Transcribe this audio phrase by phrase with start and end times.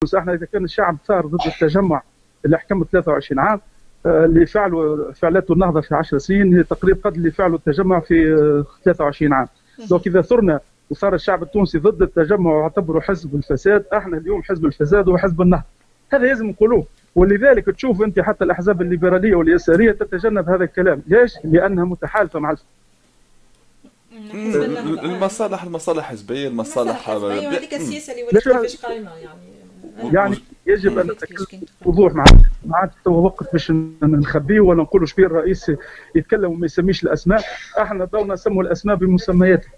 [0.00, 2.02] تونس إحنا إذا كان الشعب ثار ضد التجمع
[2.44, 3.60] اللي حكمه 23 عام
[4.06, 8.64] آه، اللي فعلوا فعلته النهضة في 10 سنين هي تقريبا قد اللي فعلوا التجمع في
[8.84, 9.48] 23 عام.
[9.90, 15.08] donc اذا ثرنا وصار الشعب التونسي ضد التجمع واعتبره حزب الفساد إحنا اليوم حزب الفساد
[15.08, 15.64] وحزب النهضة.
[16.12, 21.02] هذا لازم نقولوه ولذلك تشوف انت حتى الأحزاب الليبرالية واليسارية تتجنب هذا الكلام.
[21.06, 22.54] ليش؟ لأنها متحالفة مع
[25.04, 29.57] المصالح المصالح حزبية المصالح هذيك السياسة اللي ولات كيفاش قايمة يعني.
[30.12, 32.24] يعني يجب أن نتكلم بوضوح مع
[32.66, 35.72] ما عادش وقت باش نخبيه ولا نقولوا شبيه الرئيس
[36.14, 37.40] يتكلم وما يسميش الأسماء.
[37.82, 39.70] إحنا دورنا نسموا الأسماء بمسمياتها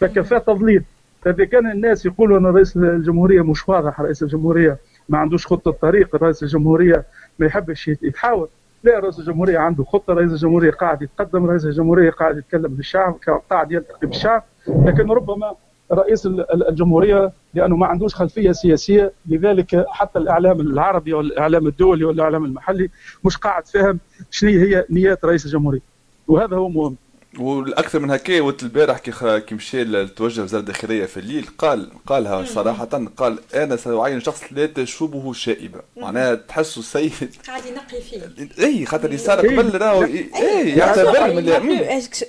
[0.00, 0.84] فكفى تضليل.
[1.22, 6.16] فإذا كان الناس يقولوا أن رئيس الجمهورية مش واضح رئيس الجمهورية ما عندوش خطة طريق
[6.16, 7.04] رئيس الجمهورية
[7.38, 8.48] ما يحبش يتحاور.
[8.84, 13.16] لا رئيس الجمهورية عنده خطة رئيس الجمهورية قاعد يتقدم رئيس الجمهورية قاعد يتكلم بالشعب
[13.50, 15.54] قاعد يلتقي بالشعب لكن ربما
[15.92, 16.26] رئيس
[16.68, 19.12] الجمهورية لأنه ما عندوش خلفية سياسية.
[19.26, 22.88] لذلك حتى الإعلام العربي والإعلام الدولي والإعلام المحلي
[23.24, 23.98] مش قاعد فاهم
[24.30, 25.80] شنو هي نيات رئيس الجمهورية.
[26.28, 26.96] وهذا هو مهم.
[27.38, 32.44] والأكثر من هكا وقت البارح كي كي مشى توجه وزارة الداخلية في الليل قال قالها
[32.44, 32.84] صراحة
[33.16, 35.80] قال أنا سأعين شخص لا تشوبه شائبة.
[35.96, 37.34] معناها تحسه سيد.
[37.46, 38.64] قاعد ينقي فيه.
[38.64, 41.48] إي خاطر اللي صار قبل راهو إي يعتبر من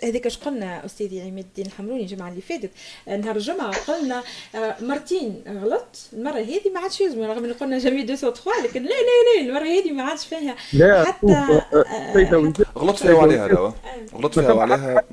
[0.03, 2.69] هذيك اش قلنا استاذي عماد الدين الحمروني الجمعة اللي فاتت
[3.07, 4.23] نهار الجمعة قلنا
[4.55, 8.89] آه، مرتين غلط المرة هذه ما عادش يلزم رغم ان قلنا جميع 203 لكن لا
[8.89, 10.55] لا لا المرة هذه ما عادش فيها
[11.03, 11.33] حتى
[11.73, 13.73] آه، غلط فيها عليها
[14.15, 15.03] غلط فيها عليها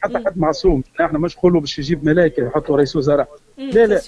[0.00, 3.28] حتى حد معصوم إحنا مش نقولوا باش يجيب ملائكه يحطوا رئيس وزراء.
[3.58, 4.00] لا لا.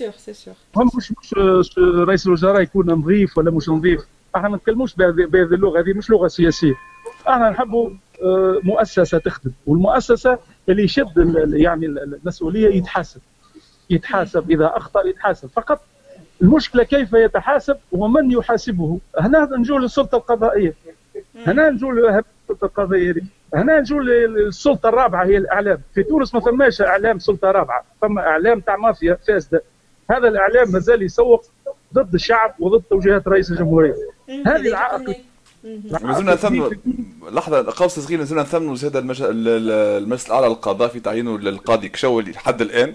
[0.76, 1.34] هم مش مش
[1.78, 4.00] رئيس الوزراء يكون نظيف ولا مش نظيف.
[4.36, 5.80] إحنا ما نتكلموش بهذه اللغة.
[5.80, 6.74] هذه مش لغة سياسية.
[7.28, 7.90] إحنا نحبوا
[8.22, 9.50] آه، مؤسسة تخدم.
[9.66, 10.38] والمؤسسة
[10.68, 11.12] اللي يشد
[11.52, 13.20] يعني المسؤولية يتحاسب.
[13.90, 14.50] يتحاسب.
[14.50, 15.48] إذا أخطأ يتحاسب.
[15.48, 15.80] فقط
[16.42, 20.74] المشكلة كيف يتحاسب ومن يحاسبه؟ هنا نجول للسلطة القضائية.
[21.46, 22.22] هنا نجول
[22.62, 23.14] السلطه القضائيه
[23.54, 25.80] هنا نجوا للسلطة الرابعة هي الإعلام.
[25.94, 29.62] في تونس ما فماش إعلام سلطة رابعة فما إعلام تاع مافيا فاسدة.
[30.10, 31.44] هذا الإعلام مازال يسوق
[31.94, 33.94] ضد الشعب وضد توجيهات رئيس الجمهورية.
[34.46, 35.16] هذه العائق
[36.02, 36.70] مازلنا نثمنوا
[37.30, 42.94] لحظة قوس صغير مازلنا نثمنوا زاد المجلس الأعلى للقضاء في تعيينه للقاضي كشولي لحد الآن.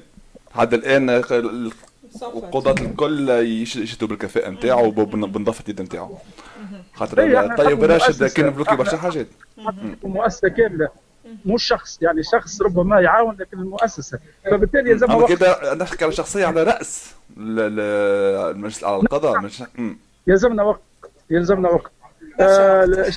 [0.55, 6.17] لحد الآن القضاة الكل يشدوا بالكفاءة نتاعو وبنظافة اليد نتاعو.
[6.93, 9.27] خاطر طيب راشد كان بلوكي برشا حاجات.
[10.03, 10.89] مؤسسة كاملة.
[11.45, 14.19] مش شخص يعني شخص ربما يعاون لكن المؤسسة.
[14.51, 15.29] فبالتالي يلزم وقت.
[15.31, 19.63] كده نحكي على شخصية على رأس المجلس على القضاء مش
[20.27, 20.81] يلزمنا وقت.
[21.29, 21.91] يلزمنا وقت.
[22.39, 22.85] آه